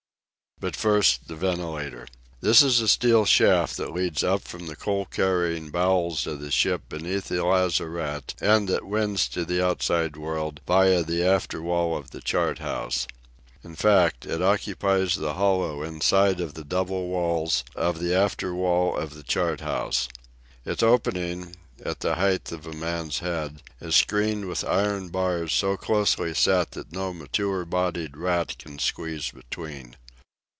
But 0.59 0.75
first, 0.75 1.27
the 1.27 1.35
ventilator. 1.35 2.07
This 2.41 2.61
is 2.61 2.81
a 2.81 2.87
steel 2.87 3.25
shaft 3.25 3.77
that 3.77 3.95
leads 3.95 4.23
up 4.23 4.43
from 4.43 4.67
the 4.67 4.75
coal 4.75 5.05
carrying 5.07 5.71
bowels 5.71 6.27
of 6.27 6.39
the 6.39 6.51
ship 6.51 6.83
beneath 6.87 7.29
the 7.29 7.43
lazarette 7.43 8.35
and 8.39 8.69
that 8.69 8.85
wins 8.85 9.27
to 9.29 9.43
the 9.43 9.65
outside 9.65 10.15
world 10.17 10.61
via 10.67 11.01
the 11.01 11.25
after 11.27 11.63
wall 11.63 11.97
of 11.97 12.11
the 12.11 12.21
chart 12.21 12.59
house. 12.59 13.07
In 13.63 13.73
fact, 13.75 14.27
it 14.27 14.43
occupies 14.43 15.15
the 15.15 15.33
hollow 15.33 15.81
inside 15.81 16.39
of 16.39 16.53
the 16.53 16.63
double 16.63 17.07
walls 17.07 17.63
of 17.75 17.97
the 17.99 18.13
afterwall 18.13 18.95
of 18.95 19.15
the 19.15 19.23
chart 19.23 19.61
house. 19.61 20.07
Its 20.63 20.83
opening, 20.83 21.55
at 21.83 22.01
the 22.01 22.13
height 22.17 22.51
of 22.51 22.67
a 22.67 22.73
man's 22.73 23.17
head, 23.17 23.63
is 23.79 23.95
screened 23.95 24.45
with 24.47 24.63
iron 24.65 25.09
bars 25.09 25.53
so 25.53 25.75
closely 25.75 26.35
set 26.35 26.69
that 26.73 26.91
no 26.93 27.11
mature 27.11 27.65
bodied 27.65 28.15
rat 28.15 28.55
can 28.59 28.77
squeeze 28.77 29.31
between. 29.31 29.95